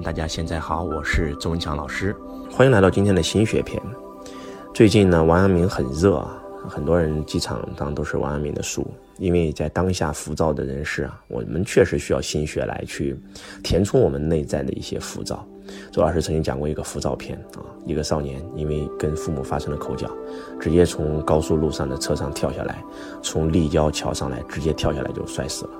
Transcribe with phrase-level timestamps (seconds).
[0.00, 2.16] 大家现在好，我是周文强老师，
[2.50, 3.80] 欢迎来到今天的心学篇。
[4.74, 8.84] 最近呢，王阳明很热啊，很多人机场上都是王阳明的书，
[9.18, 13.16] 因为在当下浮躁的人士啊，我们确实需要心学来去
[13.62, 15.46] 填充我们内在的一些浮躁。
[15.92, 20.10] 周老师曾经讲过一个浮躁篇啊，一个少年因为跟父母发生了口角，
[20.58, 22.82] 直接从高速路上的车上跳下来，
[23.22, 25.70] 从立交桥上来，直接跳下来就摔死了。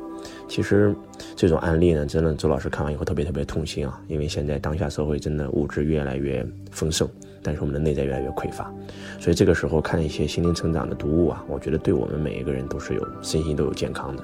[0.53, 0.95] 其实
[1.35, 7.09] 这种案例呢，真的周老师看完以后特别特别痛心啊，因为现在当下社会真的物质越来越丰盛，
[7.43, 8.71] 但是我们的内在越来越匮乏，
[9.19, 14.23] 所以这个时候看一些心灵成长的读物啊，我觉得对我们每一个人都是有身心都有健康的。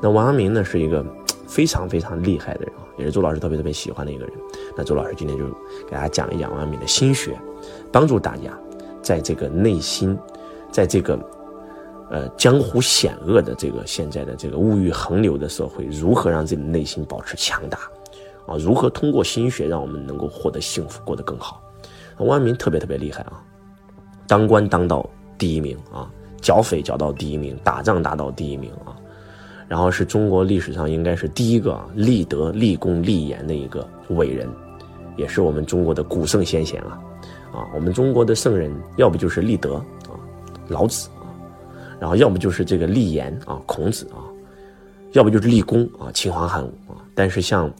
[0.00, 1.04] 那王阳明呢，是一个
[1.46, 4.32] 非常非常厉害的人啊，也是周老师特别特别喜欢的一个人。
[4.74, 7.38] 那周老师今天就给大家讲一讲王阳明的心学，
[7.92, 8.58] 帮助大家
[9.02, 10.16] 在这个内心，
[10.72, 11.20] 在这个。
[12.10, 17.78] 呃，江湖险恶的这个现在的这个物欲横流的社会，如何让自己的内心保持强大？
[18.46, 21.62] 啊，如何通过心学让我们能够获得幸福，过得更好？
[22.18, 23.40] 王阳明特别特别厉害啊，
[24.26, 28.96] 当官当到第一名啊，剿匪剿到第一名，打仗打到第一名啊，
[29.68, 34.48] 然后是中国历史上应该是第一个立德、立功、立言的一个伟人，
[35.16, 37.00] 也是我们中国的古圣先贤啊，
[37.52, 39.76] 啊，我们中国的圣人要不就是立德
[40.08, 40.18] 啊，
[40.66, 41.08] 老子。
[42.00, 44.24] 然后要么就是这个立言啊，孔子啊，
[45.12, 46.96] 要不就是立功啊，秦皇汉武啊。
[47.14, 47.70] 但是像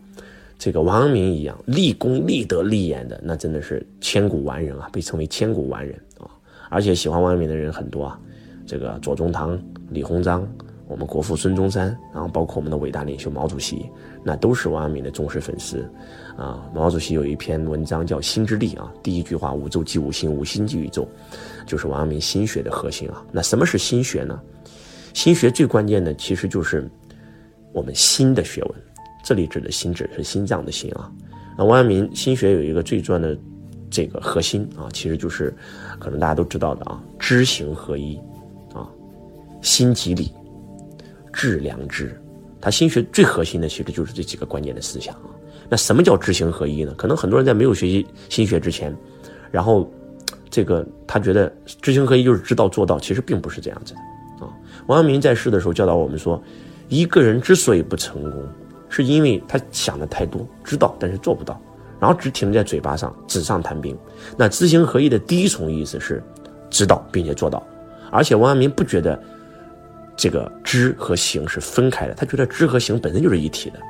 [0.59, 6.29] 这个王阳明一样立功、立德、立言的，那真的是千古完人啊，被称为千古完人啊。
[6.69, 8.21] 而且喜欢王阳明的人很多啊，
[8.67, 10.47] 这个左宗棠、李鸿章。
[10.91, 13.89] 我们国父孙中山，然后包括我们的伟大领袖毛主席，
[14.25, 15.89] 那都是王阳明的忠实粉丝，
[16.37, 21.09] 啊，毛主席有一篇文章叫《心之力》啊，第一句话“五洲即五心，五心即宇宙”，
[21.65, 23.25] 就是王阳明心学的核心啊。
[23.31, 24.41] 那什么是心学呢？
[25.15, 26.91] 心学最关键的其实就是
[27.73, 28.73] 我们心的学问，
[29.25, 31.09] 这里指的心指的是心脏的心啊。
[31.57, 33.39] 那王阳明心学有一个最重要的
[33.89, 35.55] 这个核心啊，其实就是
[36.01, 38.17] 可能大家都知道的啊，知行合一
[38.75, 38.91] 啊，
[39.63, 40.33] 心即理。
[41.33, 42.21] 致良知，
[42.61, 45.31] 他心学最核心的其实就是这几个关键的思想啊。
[45.69, 46.93] 那什么叫知行合一呢？
[46.97, 48.95] 可能很多人在没有学习心学之前，
[49.51, 49.91] 然后
[50.51, 54.51] 这个他觉得知行合一就是知道做到，其实并不是这样子的啊。
[54.89, 56.43] 王阳明在世的时候教导我们说，
[56.89, 58.49] 一个人之所以不成功，
[58.89, 61.61] 是因为他想的太多，知道但是做不到，
[62.01, 63.97] 然后只停留在嘴巴上，纸上谈兵。
[64.37, 66.21] 那知行合一的第一重意思是
[66.69, 67.65] 知道并且做到，
[68.11, 69.23] 而且王阳明不觉得。
[70.21, 73.81] 这个知和行是分开的，他觉得知和行本身就是一体的。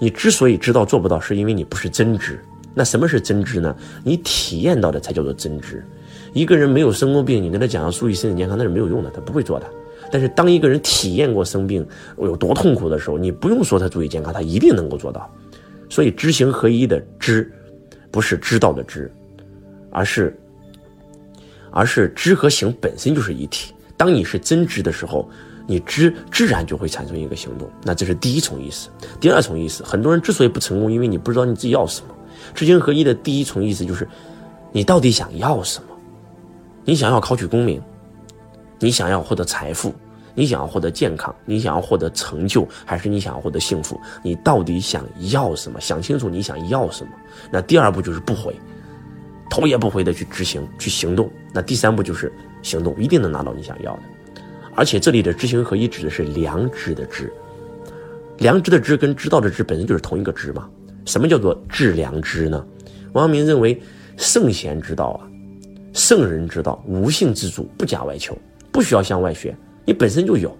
[0.00, 2.36] 你之所以知道做不到，是因为你不是真知。
[2.74, 3.76] 那什么是真知呢？
[4.02, 5.84] 你体验到的才叫做真知。
[6.32, 9.70] 一个人没有生过病，你跟他讲要注意身体健康，那是没有用的，他不会做的。
[10.10, 11.86] 但是当一个人体验过生病
[12.18, 15.32] 有多痛苦的时候，你不用说他注意健康，他一定能够做到。
[15.88, 17.48] 所以知行合一的知，
[18.10, 19.08] 不是知道的知，
[19.92, 20.36] 而是
[21.70, 23.72] 而是知和行本身就是一体。
[23.96, 25.30] 当你是真知的时候。
[25.72, 28.90] 你知自然就会产生一个行动，那这是第一重意思。
[29.18, 32.14] 第二重意思，很多人之所以不成功，因为你不知道你自己要什么。
[32.54, 34.06] 知行合一的第一重意思就是，
[34.70, 35.96] 你到底想要什么？
[36.84, 37.80] 你想要考取功名，
[38.80, 39.94] 你想要获得财富，
[40.34, 43.98] 你想要获得健康，你想要获得成就，还是你想要获得幸福？
[44.22, 45.80] 你到底想要什么？
[45.80, 47.12] 想清楚你想要什么。
[47.50, 48.54] 那第二步就是不悔，
[49.48, 51.30] 头也不回的去执行、去行动。
[51.54, 52.30] 那第三步就是
[52.60, 54.02] 行动，一定能拿到你想要的。
[54.74, 57.32] 而且这里的知行合一指的是良知的知，
[58.38, 60.68] 良知的知跟知道的知本身就是同一个知嘛。
[61.04, 62.64] 什么叫做致良知呢？
[63.12, 63.80] 王阳明认为，
[64.16, 65.28] 圣贤之道啊，
[65.92, 68.38] 圣人之道，无性自主，不假外求，
[68.70, 70.56] 不需要向外学，你本身就有。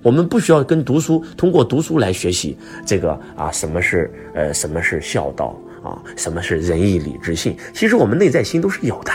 [0.00, 7.56] 我们不需要跟读书，通过读书来学习这个啊，什么是呃，什么是孝道啊，什么是仁义礼智信？
[7.74, 9.10] 其实我们内在心都是有的。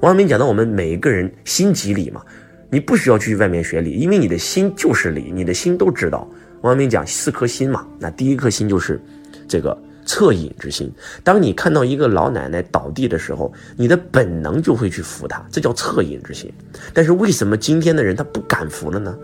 [0.00, 2.22] 王阳明讲到，我们每一个人心即理嘛。
[2.70, 6.28] 你不需要去外面学理，因为你的心就是理，你的心都知道。
[6.62, 9.00] 王阳明讲四颗心嘛，那第一颗心就是
[9.46, 10.90] 这个恻隐之心。
[11.22, 16.52] 当你看到一个老奶奶倒地的时候，你的本能就会去扶她，这叫恻隐之心。
[16.92, 19.16] 但是为什么今天的人他不敢扶了呢？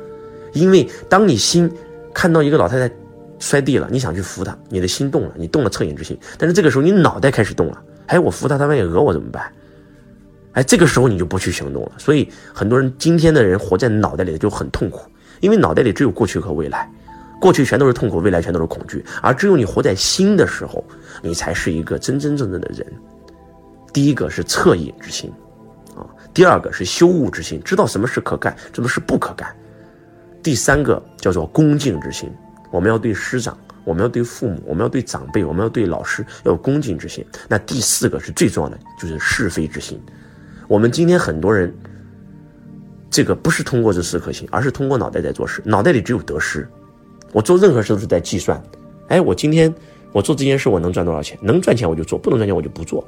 [0.53, 1.69] 因为当你心
[2.15, 2.95] 看到一个老太太
[3.41, 6.17] 摔地了，你想去扶她，你的心动了，你动了恻隐之心。
[6.39, 9.51] 但是这个时候你脑袋开始动了，哎，我扶她，她万一讹我怎么办？
[10.53, 15.11] 哎，这个时候你就不去行动了，所以很多人今天的人活在脑袋里就很痛苦，
[15.41, 16.91] 因为脑袋里只有过去和未来，
[17.41, 20.85] 过去全都是痛苦，未来全都是恐惧，而只有你活在心的时候，
[21.23, 22.87] 你才是一个真真正正的人。
[23.95, 25.33] 第一个是恻隐之心，
[25.97, 26.05] 啊，
[26.35, 29.55] 第二个是羞恶之心，知道什么是可干，什么是不可干，
[30.43, 32.31] 第三个叫做恭敬之心，
[32.71, 37.25] 我们要对师长我们要对父母，我们要对长辈，我们要对老师要有恭敬之心。
[37.49, 40.01] 那第四个是最重要的，就是是非之心。
[40.69, 41.73] 我们今天很多人，
[43.11, 46.67] 这个不是通过这四颗心，而是通过脑袋在做事，脑袋里只有得失。
[47.33, 48.63] 我做任何事都是在计算，
[49.09, 49.73] 哎，我今天
[50.13, 51.39] 我做这件事我能赚多少钱？
[51.43, 53.07] 能赚钱我就做，不能赚钱我就不做，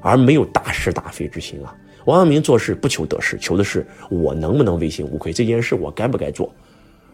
[0.00, 1.74] 而没有大是大非之心啊。
[2.04, 6.52] 王阳明做事不求得失，求的是我能不能问心无愧，这件事我该不该做。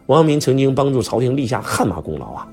[0.05, 2.47] 王阳明曾经帮助朝廷立下汗马功劳啊，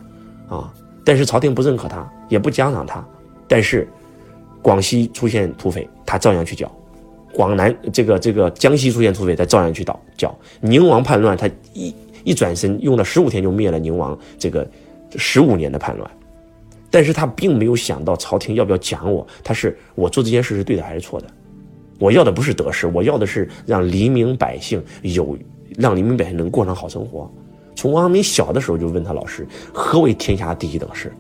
[0.49, 0.75] 啊，
[1.05, 3.05] 但是朝廷不认可他，也不奖赏他。
[3.47, 3.87] 但是
[4.63, 6.69] 广西出现土匪，他照样去剿；
[7.33, 10.37] 广南这个这个江西出现土匪，他照样去倒剿。
[10.61, 11.95] 宁王叛乱，他一
[12.25, 14.69] 一转身用了十五天就灭了宁王这个
[15.17, 16.11] 十五年的叛乱，
[16.91, 21.27] 但是他并没有想到朝廷要不要讲我，他是我做这件事是对的还是错的。
[21.99, 25.37] 我要的不是得失，我要的是让黎民百姓有，
[25.77, 27.31] 让黎民百姓能过上好生活。
[27.77, 31.13] 从王阳明小的时候就问他老师何为天下第一等事，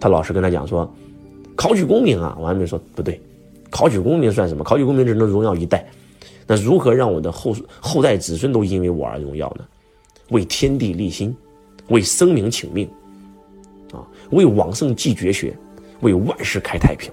[0.00, 0.88] 他老师跟他讲说，
[1.56, 2.36] 考取功名啊。
[2.40, 3.20] 王阳明说不对，
[3.70, 4.64] 考取功名算什么？
[4.64, 5.86] 考取功名只能荣耀一代，
[6.46, 9.64] 那如何让我的后后代子孙都因为我而荣耀呢？
[10.30, 11.34] 为天地立心，
[11.88, 12.88] 为生民请命，
[13.92, 15.56] 啊，为往圣继绝学，
[16.00, 17.10] 为万世开太平。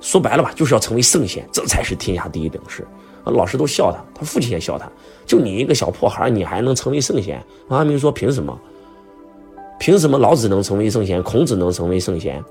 [0.00, 2.82] 说白了吧，就是要成为圣贤，这才是天下第一等事。
[3.24, 4.90] 啊老师都笑他，他父亲也笑他。
[5.24, 7.42] 就你一个小破孩，你还能成为圣贤？
[7.68, 8.58] 王阳明说：凭什么？
[9.78, 12.42] 凭什么老子能成为圣贤，孔子能成为圣贤，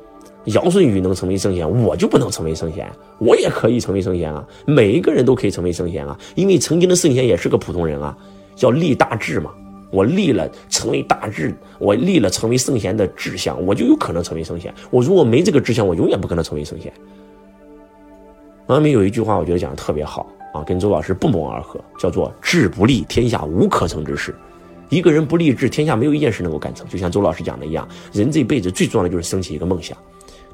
[0.45, 2.91] 尧舜禹能成为圣贤，我就不能成为圣贤？
[3.17, 4.45] 我也可以成为圣贤啊！
[4.65, 6.19] 每一个人都可以成为圣贤啊！
[6.35, 8.17] 因为曾经的圣贤也是个普通人啊，
[8.59, 9.51] 要立大志嘛。
[9.89, 14.73] 我立了成为大志，我立了成为圣贤的志向，我就有可能成为圣贤。
[14.89, 16.91] 我如果没这个志向，我永远不可能成为圣贤。
[18.65, 24.33] 王阳明有一句话，我觉得讲的特别好啊，跟周老师不谋而合，叫做“志不立，天下无可成之事”。
[24.89, 26.87] 一个人不立志，天下没有一件事能够干成。
[26.87, 29.95] 就像周老师讲的一样，人这辈子最重要的就是升起一个梦想。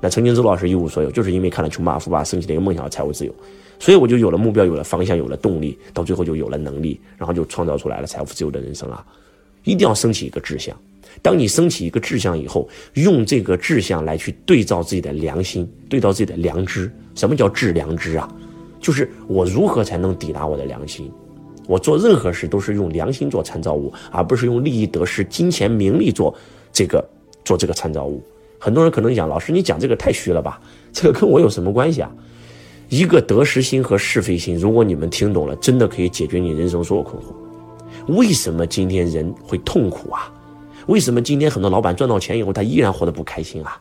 [0.02, 3.34] 那曾经周老师一无所有，就是因为看了《穷爸富爸》，升起了一个梦想，财务自由，
[3.80, 9.06] 所以我就有了目标，有了方向，有了动力，到最后就有了能力，然后就创造出来了财富自由的人生啊！
[9.64, 10.76] 一定要升起一个志向。
[11.22, 16.90] 当你升起一个志向以后，用这个志向来去对照自己的良心，对照自己的良知。
[17.16, 18.30] 什么叫致良知啊？
[18.80, 21.12] 就是我如何才能抵达我的良心？
[21.68, 26.34] 我做任何事都是用良心做参照物，而不是用利益得失、金钱名利做
[26.72, 27.04] 这个
[27.44, 28.24] 做这个参照物。
[28.60, 30.60] 很多人可能讲，老师你讲这个太虚了吧？
[30.94, 32.12] 这个跟我有什么关系啊？
[32.90, 37.28] 一个得失心和是非心，如果你们听懂了，真的可以解决你人生所有困惑。
[38.14, 40.32] 为什么今天人会痛苦啊？
[40.88, 43.80] 为什么今天很多老板赚到钱以后，他依然活得不开心啊？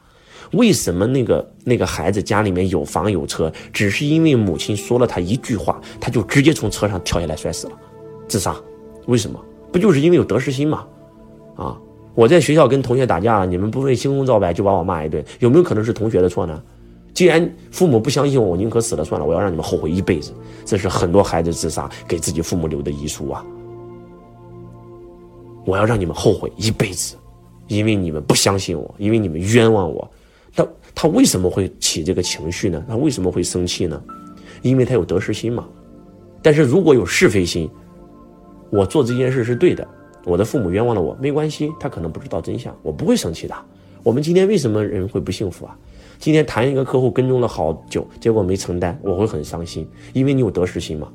[0.52, 7.72] 为什么那个那个孩子家里面有房有车，只是因为母亲说了他一句话，他就直接从车上跳下来摔死了，
[8.28, 8.54] 自杀？
[9.06, 9.42] 为什么？
[9.72, 10.86] 不就是因为有得失心吗？
[11.56, 11.76] 啊！
[12.18, 16.60] 我在学校跟同学打架了，你们不会兴风造白就把我骂一顿，有没有可能是同学的错呢？
[17.14, 20.32] 既然父母不相信我，我宁可死了算了，我要让你们后悔一辈子。
[20.64, 23.46] 这是很多孩子自杀给自己父母留的遗书啊！
[25.64, 27.14] 我要让你们后悔一辈子，
[27.68, 30.10] 因为你们不相信我，因为你们冤枉我。
[30.56, 30.66] 他
[30.96, 32.84] 他为什么会起这个情绪呢？
[32.88, 34.02] 他为什么会生气呢？
[34.62, 35.68] 因为他有得失心嘛。
[36.42, 37.70] 但是如果有是非心，
[38.70, 39.86] 我做这件事是对的，
[40.24, 43.54] 我的父母冤枉了我，没关系，他可能不知道真相，我不会生气的。
[44.02, 45.76] 我们今天为什么人会不幸福啊？
[46.18, 51.08] 今天谈一个客户跟踪了好久，结果没成单，我会很伤心，因为你有得失心嘛。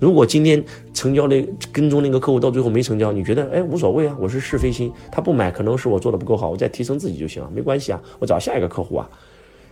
[0.00, 4.16] 如果今天成交那跟踪那个客户到最后没成交，你觉得哎无所谓啊？
[4.20, 9.08] 我是是非心，他不买可能是我做的不够好，我再提升自己就行了，没关系啊，我找下一个客户啊。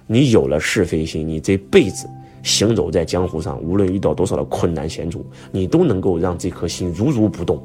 [0.07, 2.09] 你有了是非心，你这辈子
[2.43, 7.63] 行走在江湖上，无论遇到多少的困难险阻，你都能够让这颗心如如不动。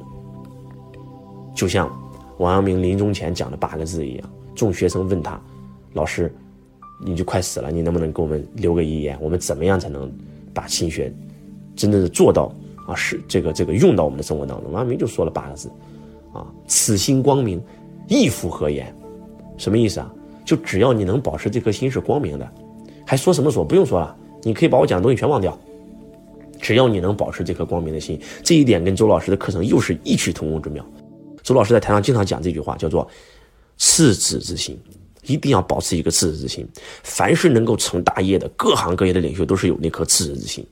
[1.57, 1.91] 就像
[2.37, 5.41] 王阳明临终前讲的八个字一样，众学生问他，
[5.93, 6.31] 老师，
[7.03, 9.17] 你就快死了，你能不能给我们留个遗言？
[9.19, 10.07] 我们怎么样才能
[10.53, 11.11] 把心学？
[11.75, 12.53] 真正的做到
[12.87, 14.71] 啊，是这个这个用到我们的生活当中。
[14.71, 15.67] 王阳明就说了八个字，
[16.31, 17.59] 啊，此心光明，
[18.07, 18.95] 亦复何言？
[19.57, 20.13] 什么意思啊？
[20.45, 22.47] 就只要你能保持这颗心是光明的，
[23.03, 23.65] 还说什么说？
[23.65, 25.57] 不用说了，你可以把我讲的东西全忘掉。
[26.61, 30.85] 只要你能保持这颗光明的心，这一点跟周老师的课程又是异曲同工之妙。
[31.47, 33.07] 周老师在台上经常讲这句话，叫做
[33.77, 34.77] 赤子之心，
[35.23, 36.67] 一定要保持一个赤子之心。
[37.03, 40.67] 凡是能够成大业的各行各业的领袖，都是有那颗赤子之心。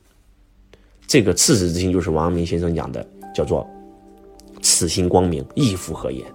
[1.08, 3.66] 这个赤子之心，就是王阳明先生讲的，叫做
[4.62, 6.26] “此心光明，亦复何言”。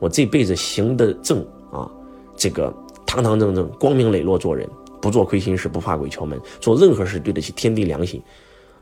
[0.00, 1.38] 我这辈子行得正
[1.70, 1.88] 啊，
[2.36, 2.74] 这个
[3.06, 4.68] 堂堂正正、光明磊落做人，
[5.00, 8.20] 不做亏心事，不怕鬼敲门，做任何事对得起天地良心。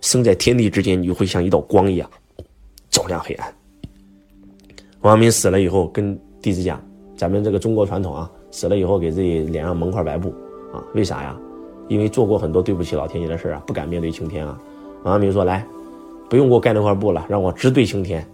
[0.01, 2.11] 生在天地之间，你就会像一道光一样
[2.89, 3.55] 照亮黑暗。
[5.05, 6.83] 王阳明死了以后，跟弟子讲
[7.15, 10.31] ：“咱们这个中国传统啊，死了以后给自己脸上蒙块白布
[10.73, 11.37] 啊，为啥呀？
[11.89, 14.59] 因为做过很多对不起老天爷的事啊，不敢面对青天啊。
[15.03, 15.63] 王阳明说：“来，
[16.31, 18.27] 不用给我盖那块布了，让我直对青天。”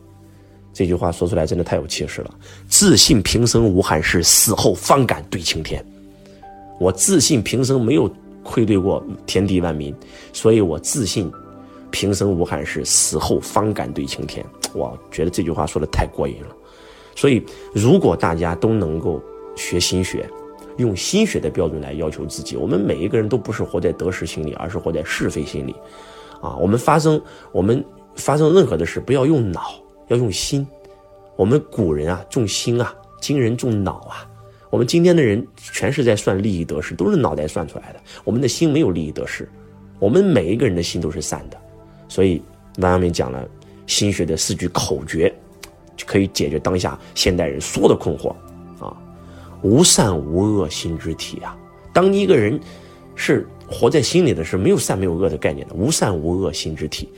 [0.72, 2.32] 这句话说出来真的太有气势了。
[2.68, 5.84] 自信平生无憾事，死后方敢对青天。
[6.78, 8.08] 我自信平生没有
[8.44, 9.92] 愧对过天地万民，
[10.32, 11.28] 所以我自信
[11.90, 14.46] 平生无憾事，死后方敢对青天。
[14.72, 16.56] 我，觉得这句话说的太过瘾了。
[17.20, 19.22] 所以，如果大家都能够
[19.54, 20.26] 学心学。
[20.76, 25.74] 用心学的标准来要求自己，我们每一个人都不是活在得失心里，而是活在是非心里，
[26.40, 27.20] 啊，我们发生
[27.52, 27.84] 我们
[28.16, 29.74] 发生任何的事，不要用脑，
[30.08, 30.66] 要用心。
[31.36, 34.26] 我们古人啊重心啊，今人重脑啊。
[34.70, 38.00] 我们今天的人全是在算利益得失，都是脑袋算出来的。
[38.24, 39.46] 我们的心没有利益得失，
[39.98, 41.58] 我们每一个人的心都是善的。
[42.08, 42.40] 所以
[42.78, 43.46] 王阳明讲了
[43.86, 45.30] 心学的四句口诀，
[45.97, 48.30] 就可以解决当下现代人所有的困惑。
[48.78, 48.97] 啊
[49.62, 51.54] 无善无恶心之体啊！
[51.92, 52.59] 当你一个人
[53.14, 55.75] 是活在心里的，是没有善没有恶的概念的。
[55.75, 57.11] 无善无恶心之体，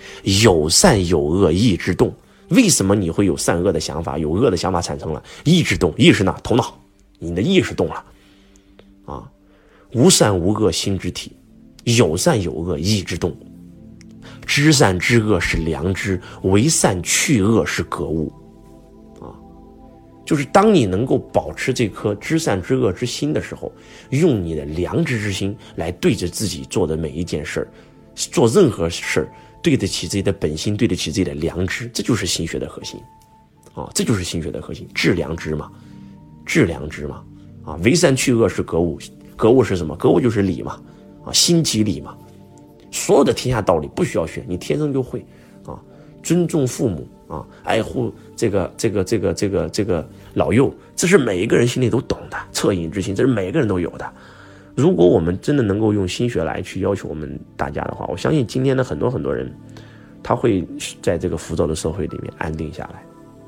[0.42, 2.12] 有善有恶意之动。
[2.48, 4.18] 为什么你会有善恶的想法？
[4.18, 6.36] 有恶的想法产生了意志动，意识呢？
[6.42, 6.76] 头脑，
[7.20, 8.04] 你的意识动了
[9.04, 9.30] 啊！
[9.92, 11.30] 无善无恶心之体，
[11.84, 13.32] 有善有恶意之动。
[14.44, 18.32] 知善知恶是良知，为善去恶是格物。
[20.24, 23.72] 就是当你能够保持这颗知善知恶之心的时候，
[24.10, 27.68] 用你的良知之心来对着自己做的每一件事儿，
[28.14, 29.28] 做任何事儿
[29.60, 33.00] 对得起自己的本心，对得起自己的良知，这就是心学的核心，
[33.74, 35.70] 啊，这就是心学的核心，治良知嘛，
[36.46, 37.24] 治良知嘛，
[37.64, 38.98] 啊，为善去恶是格物，
[39.36, 39.96] 格物是什么？
[39.96, 40.80] 格物就是理嘛，
[41.24, 42.16] 啊，心即理嘛，
[42.92, 45.24] 所有的天下道理不需要学，你天生就会，
[45.66, 45.80] 啊，
[46.22, 47.08] 尊重父母。
[47.32, 54.12] 啊，爱护这个这个这个这个这个老幼，这是每一个人心里都懂的恻隐之心，这是每个人都有的。
[54.74, 59.50] 如果我们真的能够用心学来去要求我们大家的话，我相信今天的很多很多人，
[60.22, 60.66] 他会
[61.00, 63.02] 在这个浮躁的社会里面安定下来。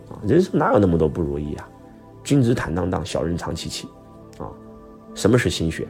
[0.09, 1.69] 啊，人生哪有那么多不如意啊？
[2.23, 3.87] 君子坦荡荡，小人长戚戚。
[4.39, 4.49] 啊，
[5.15, 5.87] 什么是心学？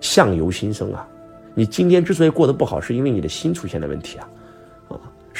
[0.00, 1.06] 相由心生啊！
[1.54, 4.28] 你今天之所以过得不好，是因为你的心出现了问题啊。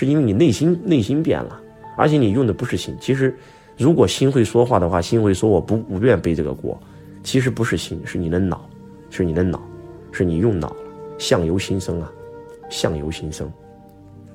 [0.01, 1.61] 是因为你内心内心变了，
[1.95, 2.97] 而且你用的不是心。
[2.99, 3.37] 其实，
[3.77, 6.81] 如果心会说话的话，心会说我不不愿背这个锅。
[7.23, 8.67] 其实不是心，是你的脑，
[9.11, 9.63] 是你的脑，
[10.11, 10.77] 是你用脑了。
[11.19, 12.11] 相由心生啊，
[12.71, 13.53] 相由心生，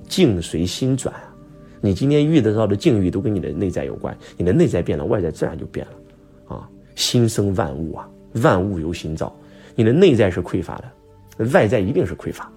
[0.08, 1.34] 境随心转啊。
[1.82, 6.70] 你今天遇得到的境遇都跟你的内在有关，你的内在变了，外在自然就变了啊。
[6.94, 9.36] 心生万物啊，万物由心造。
[9.74, 12.52] 你的内在是匮乏的，外在一定是匮乏。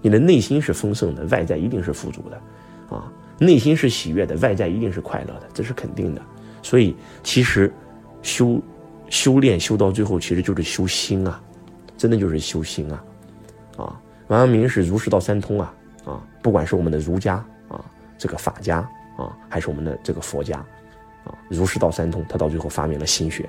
[0.00, 6.22] 你的内心是丰盛的，外在一定是富足的，啊，内心是喜悦的，外在一定是快乐的，这是肯定的。
[6.62, 7.72] 所以，其实
[8.22, 8.60] 修
[9.08, 11.40] 修炼修到最后，其实就是修心啊，
[11.96, 13.04] 真的就是修心啊，
[13.76, 15.74] 啊，王阳明是儒释道三通啊，
[16.04, 17.34] 啊，不管是我们的儒家
[17.68, 17.84] 啊，
[18.18, 18.78] 这个法家
[19.16, 20.58] 啊，还是我们的这个佛家，
[21.24, 23.48] 啊，儒释道三通，他到最后发明了心学，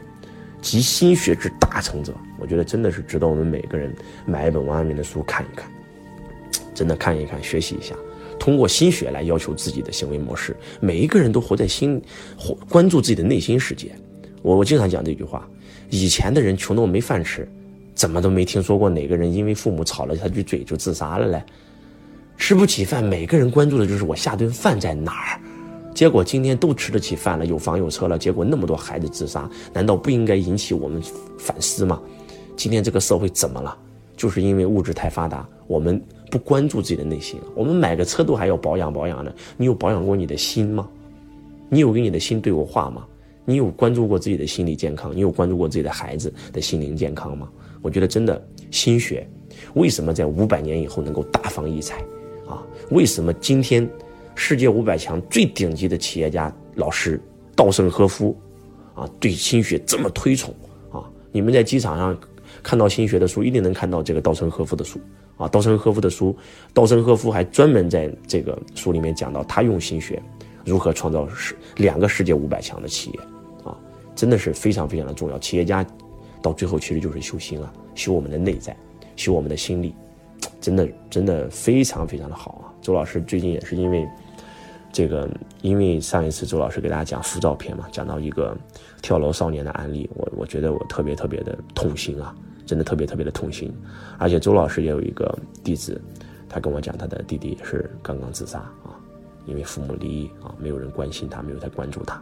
[0.61, 3.93] 集心学之大成者，我觉得真的是值得我们每个人
[4.25, 5.69] 买一本王阳明的书看一看。
[6.79, 7.93] 真的看一看，学习一下，
[8.39, 10.55] 通过心学来要求自己的行为模式。
[10.79, 12.01] 每一个人都活在心，
[12.37, 13.91] 活关注自己的内心世界。
[14.41, 15.45] 我我经常讲这句话：
[15.89, 17.45] 以前的人穷得我没饭吃，
[17.93, 21.43] 怎么都没听说过哪个人因为父母吵了他句嘴就自杀了嘞。
[22.37, 25.41] 吃不起饭，每个人关注的就是我下顿饭在哪儿。
[25.93, 31.03] 结果今天都吃得起饭了，有房有车了，结果那么多孩子自杀，难道不应该引起我们
[31.37, 32.01] 反思吗？
[32.55, 33.77] 今天这个社会怎么了？
[34.15, 36.01] 就是因为物质太发达，我们。
[36.31, 39.33] 不关注自己的内心，我们买个车都还要保养保养的。
[39.57, 40.87] 你有保养过你的心吗？
[41.69, 43.03] 你有跟你的心对过话吗？
[43.45, 45.11] 你有关注过自己的心理健康？
[45.11, 47.49] 你有关注过自己的孩子的心灵健康吗？
[47.81, 49.27] 我觉得真的心学，
[49.73, 51.97] 为什么在五百年以后能够大放异彩？
[52.47, 53.89] 啊，为什么今天
[54.35, 57.19] 世界五百强最顶级的企业家老师
[57.55, 58.37] 稻盛和夫
[58.93, 60.53] 啊，对心学这么推崇
[60.91, 61.09] 啊？
[61.31, 62.15] 你们在机场上
[62.61, 64.99] 看到心学的书，一定能看到这个稻盛和夫的书。
[65.39, 66.35] 啊，稻盛和夫的书，
[66.73, 70.21] 稻盛和夫还专门在这个书里面讲到他用心学
[70.65, 73.19] 如何创造世两个世界五百强的企业，
[73.63, 73.75] 啊，
[74.13, 75.39] 真的是非常非常的重要。
[75.39, 75.83] 企业家
[76.41, 78.75] 到最后其实就是修心啊，修我们的内在，
[79.15, 79.95] 修我们的心力，
[80.59, 82.67] 真的真的非常非常的好啊。
[82.81, 84.05] 周老师最近也是因为
[84.91, 85.29] 这个，
[85.61, 88.57] 因为上一次周老师给大家讲浮躁篇嘛，讲到一个
[89.01, 92.35] 跳楼少年的案例，我我觉得我特别特别的痛心啊。
[92.69, 93.73] 真的特别特别的痛心，
[94.19, 95.99] 而且周老师也有一个弟子，
[96.47, 98.93] 他跟我讲，他的弟弟也是刚刚自杀啊，
[99.47, 102.13] 因为父母离异啊，没有人关心他，没有人关注他，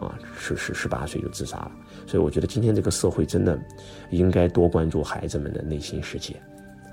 [0.00, 1.70] 啊，十十十八岁就自杀了。
[2.04, 3.56] 所以我觉得今天这个社会真的
[4.10, 6.34] 应该多关注孩子们的内心世界。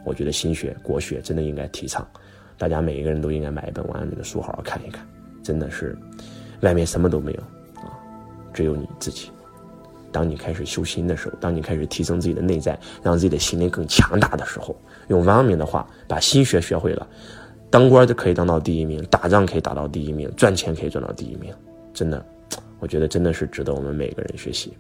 [0.06, 2.08] 我觉得心学、国学真的应该提倡，
[2.60, 5.04] 大家每一个人都应该买一本王阳明的书，好好看一看。
[5.42, 5.98] 真的是，
[6.62, 7.42] 外面什么都没有
[7.82, 7.90] 啊，
[8.54, 9.32] 只有你自己。
[10.12, 14.76] 当你开始修心的时候，当你开始提升自己的内在，让自己的心灵更强大的时候，
[15.08, 17.08] 用王阳明的话，把心学学会了，
[17.70, 21.54] 当官就可以当到第一名，打仗可以打到第一名，赚钱可以赚到第一名。
[21.94, 22.26] 真的，
[22.80, 24.74] 我觉得真的是值得我们每个人学习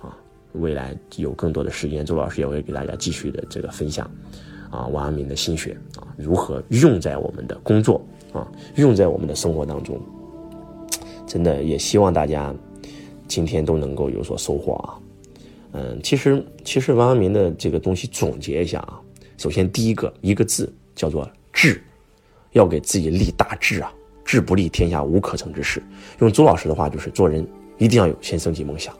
[0.00, 0.16] 啊！
[0.52, 4.10] 未来有更多的时间，周老师也会给大家继续的这个分享
[4.70, 8.00] 啊，王阳明的心学啊，如何用在我们的工作
[8.32, 10.00] 啊，用在我们的生活当中。
[11.26, 12.54] 真的也希望大家。
[13.28, 14.98] 今天都能够有所收获啊，
[15.72, 18.98] 嗯，其实其实王阳明的这个东西总结一下啊，
[19.36, 21.80] 首先第一个一个字叫做志，
[22.52, 23.92] 要给自己立大志啊，
[24.24, 25.82] 志不立天下无可成之事。
[26.20, 28.94] 用周老师的话就是做人一定要有先升起梦想，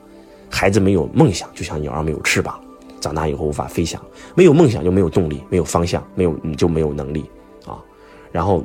[0.47, 2.63] 孩子没有梦想就像鸟儿没有翅膀，
[3.01, 3.99] 长大以后无法飞翔，
[4.35, 7.25] 没有梦想就没有动力，没有方向，没有你就没有能力
[7.65, 7.83] 啊。
[8.31, 8.63] 然后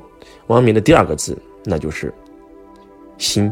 [0.49, 2.12] 王阳明的第二个字那就是
[3.16, 3.50] 心。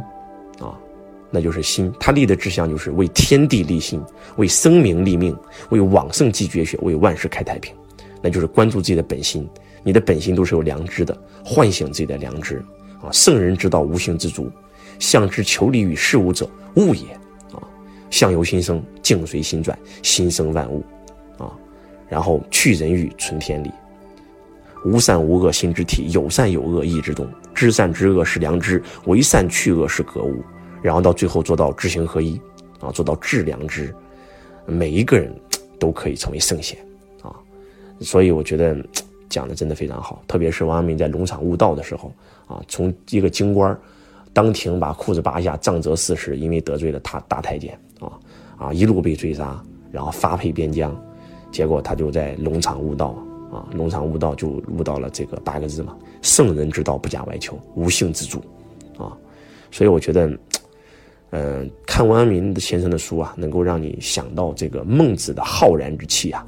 [1.35, 4.01] 那就是心，他立的志向就是为天地立心，
[4.37, 5.35] 为生民立命，
[5.71, 7.75] 为往圣继绝学，为万世开太平。
[8.21, 9.49] 那就是关注自己的本心，
[9.83, 12.63] 你的本心都是有良知的，唤醒自己的良知
[13.03, 13.11] 啊！
[13.11, 14.49] 圣人之道无形之足，
[14.99, 17.09] 向之求利于事物者，物也
[17.53, 17.59] 啊！
[18.11, 20.85] 相由心生，境随心转，心生万物
[21.39, 21.51] 啊！
[22.09, 23.71] 然后去人欲，存天理，
[24.85, 30.45] 无善无恶心之体，有善有恶意之动，知善知恶是良知，为善去恶是格物。
[30.83, 32.39] 然后到最后做到知行合一，
[32.81, 33.95] 啊，做到致良知，
[34.67, 35.33] 每一个人
[35.79, 36.77] 都可以成为圣贤，
[37.23, 37.33] 啊，
[38.01, 38.77] 所以我觉得
[39.29, 40.21] 讲的真的非常好。
[40.27, 42.13] 特别是王阳明在龙场悟道的时候，
[42.49, 43.79] 啊，从一个京官，
[44.33, 48.11] 当庭把裤子扒下，杖责四十，因为得罪了他大太监，啊
[48.59, 49.63] 啊，一路被追杀，
[49.93, 50.93] 然后发配边疆，
[51.53, 53.17] 结果他就在龙场悟道，
[53.53, 58.41] 啊，龙场悟道就悟到了这个八个字嘛：圣人之道不假外求，无性自主，
[58.99, 59.17] 啊，
[59.71, 60.29] 所以我觉得。
[61.35, 66.45] 嗯，看王阳明先生的书啊，能够让你想到这个孟子的浩然之气啊，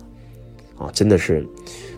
[0.76, 1.46] 啊，真的是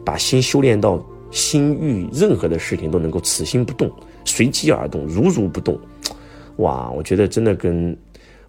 [0.05, 3.90] 把心修炼到心遇任何的事情都能够此心不动，
[4.25, 5.77] 随机而动，如如不动。
[6.59, 7.96] 哇，我觉得真的跟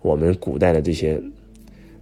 [0.02, 1.20] 我们古代的这些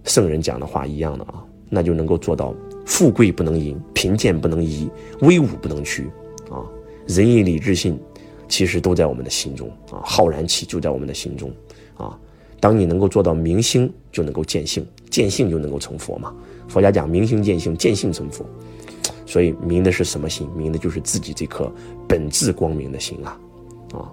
[0.04, 4.86] 圣人讲的话一样的啊，那就能够做到富贵不能淫，贫贱不能移，
[5.22, 6.04] 威武不能屈
[6.50, 6.60] 啊，
[7.06, 7.98] 仁义礼智信，
[8.46, 11.50] 其实都在我们的心中啊，浩然气就在我们的心中
[11.96, 12.14] 啊。
[12.58, 16.34] 当你能够做到明心，就能够见性，见性就能够成佛嘛。
[16.68, 18.44] 佛家讲明心见性，见性成佛。
[19.26, 20.48] 所以明的是什么心？
[20.56, 21.70] 明的就是自己这颗
[22.08, 23.38] 本质光明的心啊！
[23.92, 24.08] 啊，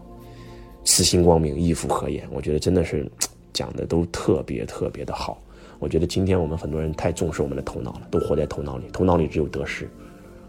[0.83, 2.27] 此心光明，亦复何言？
[2.31, 3.09] 我觉得真的是
[3.53, 5.41] 讲的都特别特别的好。
[5.79, 9.89] 我觉得今天我们很多人太重视我们的头脑了，都活在头脑里，头脑里只有得失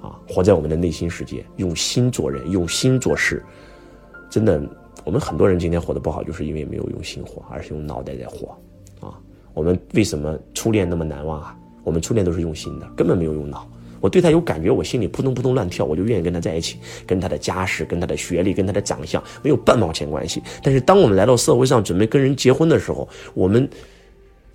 [0.00, 3.44] 啊，活在我们的内心世界，用心做人，用心做事，
[4.28, 4.62] 真的。
[5.04, 8.56] 我们很多人今天活得不好，就是因为没有用心活，而是用脑袋在活，
[9.00, 9.20] 啊！
[9.52, 11.56] 我们为什么初恋那么难忘啊？
[11.84, 13.68] 我们初恋都是用心的，根本没有用脑。
[14.00, 20.42] 我对他有感觉，我心里扑通扑通乱跳，我就愿意跟他在一起，跟他的家世、跟他的学历、跟他的长相没有半毛钱关系。
[20.62, 23.68] 但是当我们来到社会上准备跟人结婚的时候，我们。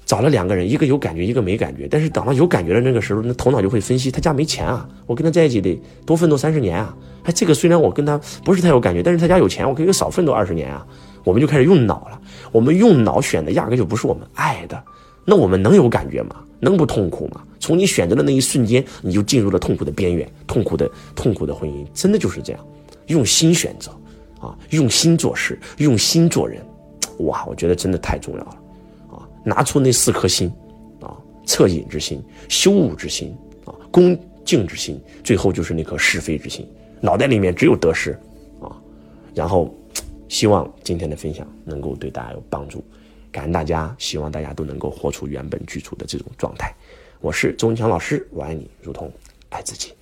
[0.05, 1.87] 找了两个人，一个有感觉，一个没感觉。
[1.87, 6.97] 但是等到有感觉的那个时候，那头脑就会分析，他家没钱啊，我跟他在一起得多奋斗三十年啊。
[7.23, 10.85] 哎，这个虽然我跟他不是太有感觉，但是他家有钱，我可以少奋斗二十年啊。
[11.25, 12.19] 我们就开始用脑了，
[12.51, 14.81] 我们用脑选的压根就不是我们爱的，
[15.25, 16.37] 那我们能有感觉吗？
[16.61, 17.43] 能不痛苦吗？
[17.59, 22.65] 从你选择的那一瞬间，你就进入了痛苦的边缘，痛苦的痛苦的婚姻，真的就是这样。
[23.07, 23.91] 用心选择，
[24.39, 26.65] 啊，用心做事，用心做人，
[27.19, 28.57] 哇，我觉得真的太重要了。
[29.11, 30.51] 啊拿出那四颗心，
[31.01, 31.13] 啊，
[31.45, 36.67] 恻隐之心、羞恶之心、啊，恭敬之心，最后就是那颗是非之心。
[37.01, 38.11] 脑袋里面只有得失，
[38.61, 38.75] 啊，
[39.33, 39.73] 然后
[40.27, 42.83] 希望今天的分享能够对大家有帮助，
[43.31, 46.73] 感恩大家，希望大家都能够活出原本具足的这种状态。
[47.21, 49.11] 我是周文强老师，我爱你，如同
[49.49, 49.93] 爱自己。